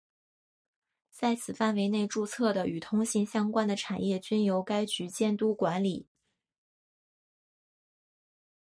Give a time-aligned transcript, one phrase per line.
[1.11, 6.07] 在此范围内注册的与通信相关的产业均由该局监督管理。